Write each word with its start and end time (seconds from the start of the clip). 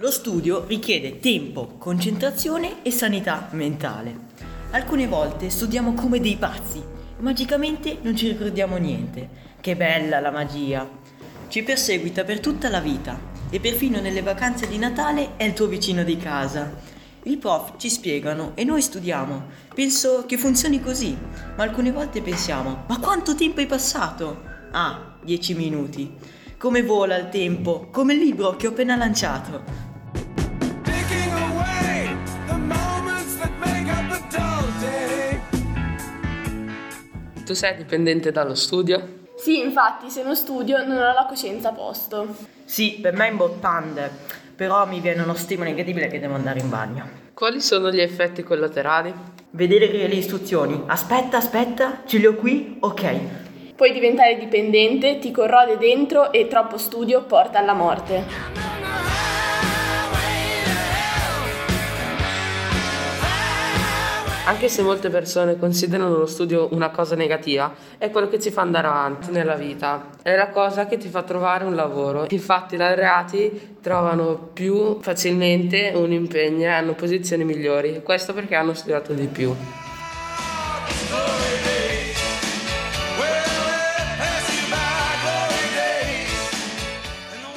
Lo 0.00 0.12
studio 0.12 0.64
richiede 0.64 1.18
tempo, 1.18 1.74
concentrazione 1.76 2.84
e 2.84 2.92
sanità 2.92 3.48
mentale. 3.50 4.26
Alcune 4.70 5.08
volte 5.08 5.50
studiamo 5.50 5.94
come 5.94 6.20
dei 6.20 6.36
pazzi 6.36 6.78
e 6.78 7.20
magicamente 7.20 7.98
non 8.02 8.14
ci 8.14 8.28
ricordiamo 8.28 8.76
niente. 8.76 9.28
Che 9.60 9.74
bella 9.74 10.20
la 10.20 10.30
magia! 10.30 10.88
Ci 11.48 11.64
perseguita 11.64 12.22
per 12.22 12.38
tutta 12.38 12.68
la 12.68 12.78
vita 12.78 13.18
e 13.50 13.58
perfino 13.58 14.00
nelle 14.00 14.22
vacanze 14.22 14.68
di 14.68 14.78
Natale 14.78 15.36
è 15.36 15.42
il 15.42 15.52
tuo 15.52 15.66
vicino 15.66 16.04
di 16.04 16.16
casa. 16.16 16.76
I 17.24 17.36
prof 17.36 17.72
ci 17.76 17.88
spiegano 17.88 18.52
e 18.54 18.62
noi 18.62 18.82
studiamo. 18.82 19.46
Penso 19.74 20.26
che 20.26 20.38
funzioni 20.38 20.80
così, 20.80 21.18
ma 21.56 21.64
alcune 21.64 21.90
volte 21.90 22.22
pensiamo, 22.22 22.84
ma 22.86 23.00
quanto 23.00 23.34
tempo 23.34 23.58
hai 23.58 23.66
passato? 23.66 24.42
Ah, 24.70 25.16
10 25.24 25.54
minuti. 25.54 26.36
Come 26.56 26.82
vola 26.82 27.16
il 27.16 27.28
tempo, 27.30 27.88
come 27.90 28.14
il 28.14 28.20
libro 28.20 28.56
che 28.56 28.66
ho 28.66 28.70
appena 28.70 28.96
lanciato. 28.96 29.87
Tu 37.48 37.54
sei 37.54 37.76
dipendente 37.76 38.30
dallo 38.30 38.54
studio? 38.54 39.20
Sì, 39.34 39.60
infatti, 39.60 40.10
se 40.10 40.22
non 40.22 40.36
studio 40.36 40.84
non 40.84 40.98
ho 40.98 41.14
la 41.14 41.24
coscienza 41.26 41.70
a 41.70 41.72
posto. 41.72 42.36
Sì, 42.66 42.98
per 43.00 43.14
me 43.14 43.26
è 43.26 43.30
imbottante, 43.30 44.10
però 44.54 44.86
mi 44.86 45.00
viene 45.00 45.22
uno 45.22 45.32
stimolo 45.32 45.70
incredibile 45.70 46.08
che 46.08 46.20
devo 46.20 46.34
andare 46.34 46.60
in 46.60 46.68
bagno. 46.68 47.08
Quali 47.32 47.62
sono 47.62 47.90
gli 47.90 48.00
effetti 48.00 48.42
collaterali? 48.42 49.14
Vedere 49.52 49.86
le 49.90 50.14
istruzioni. 50.14 50.82
Aspetta, 50.88 51.38
aspetta, 51.38 52.02
ce 52.04 52.18
li 52.18 52.26
ho 52.26 52.34
qui? 52.34 52.76
Ok. 52.80 53.18
Puoi 53.74 53.92
diventare 53.92 54.36
dipendente, 54.36 55.18
ti 55.18 55.30
corrode 55.30 55.78
dentro 55.78 56.30
e 56.32 56.48
troppo 56.48 56.76
studio 56.76 57.22
porta 57.22 57.60
alla 57.60 57.72
morte. 57.72 58.67
Anche 64.48 64.70
se 64.70 64.80
molte 64.80 65.10
persone 65.10 65.58
considerano 65.58 66.16
lo 66.16 66.24
studio 66.24 66.68
una 66.72 66.88
cosa 66.88 67.14
negativa, 67.14 67.70
è 67.98 68.10
quello 68.10 68.28
che 68.28 68.40
ci 68.40 68.50
fa 68.50 68.62
andare 68.62 68.86
avanti 68.86 69.30
nella 69.30 69.56
vita. 69.56 70.08
È 70.22 70.34
la 70.34 70.48
cosa 70.48 70.86
che 70.86 70.96
ti 70.96 71.08
fa 71.08 71.22
trovare 71.22 71.66
un 71.66 71.74
lavoro. 71.74 72.24
Infatti 72.30 72.74
i 72.74 72.78
laureati 72.78 73.76
trovano 73.82 74.48
più 74.54 75.00
facilmente 75.02 75.92
un 75.94 76.12
impegno 76.12 76.62
e 76.62 76.68
hanno 76.68 76.94
posizioni 76.94 77.44
migliori. 77.44 78.00
Questo 78.02 78.32
perché 78.32 78.54
hanno 78.54 78.72
studiato 78.72 79.12
di 79.12 79.26
più. 79.26 79.54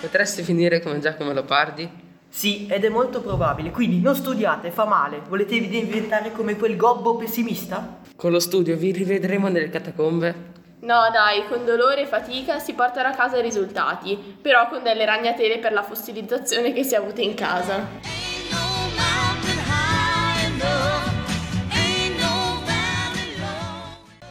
Potresti 0.00 0.42
finire 0.42 0.80
come 0.80 0.98
Giacomo 0.98 1.30
Leopardi? 1.30 2.01
Sì, 2.34 2.66
ed 2.66 2.82
è 2.82 2.88
molto 2.88 3.20
probabile, 3.20 3.70
quindi 3.70 4.00
non 4.00 4.16
studiate, 4.16 4.70
fa 4.70 4.86
male. 4.86 5.20
Volete 5.28 5.60
diventare 5.60 6.32
come 6.32 6.56
quel 6.56 6.76
gobbo 6.76 7.14
pessimista? 7.16 7.98
Con 8.16 8.32
lo 8.32 8.40
studio 8.40 8.74
vi 8.74 8.90
rivedremo 8.90 9.48
nelle 9.48 9.68
catacombe? 9.68 10.50
No, 10.80 11.10
dai, 11.12 11.46
con 11.46 11.66
dolore 11.66 12.00
e 12.00 12.06
fatica 12.06 12.58
si 12.58 12.72
portano 12.72 13.08
a 13.08 13.12
casa 13.12 13.36
i 13.36 13.42
risultati, 13.42 14.16
però 14.40 14.66
con 14.70 14.82
delle 14.82 15.04
ragnatele 15.04 15.58
per 15.58 15.74
la 15.74 15.82
fossilizzazione 15.82 16.72
che 16.72 16.84
si 16.84 16.94
è 16.94 16.96
avuta 16.96 17.20
in 17.20 17.34
casa. 17.34 17.86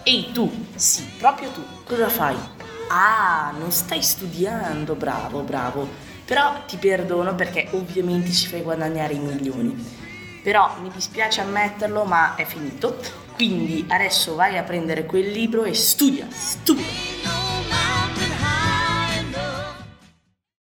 Ehi 0.01 0.31
tu, 0.31 0.51
sì, 0.73 1.07
proprio 1.19 1.49
tu, 1.51 1.61
cosa 1.85 2.09
fai? 2.09 2.35
Ah, 2.89 3.53
non 3.59 3.69
stai 3.69 4.01
studiando, 4.01 4.95
bravo, 4.95 5.41
bravo. 5.41 6.09
Però 6.31 6.63
ti 6.65 6.77
perdono 6.77 7.35
perché 7.35 7.67
ovviamente 7.71 8.31
ci 8.31 8.47
fai 8.47 8.61
guadagnare 8.61 9.15
i 9.15 9.19
milioni. 9.19 9.75
Però 10.41 10.77
mi 10.81 10.89
dispiace 10.89 11.41
ammetterlo, 11.41 12.05
ma 12.05 12.35
è 12.35 12.45
finito. 12.45 12.97
Quindi 13.33 13.83
adesso 13.89 14.35
vai 14.35 14.57
a 14.57 14.63
prendere 14.63 15.05
quel 15.05 15.29
libro 15.29 15.65
e 15.65 15.73
studia, 15.73 16.25
studia. 16.31 17.20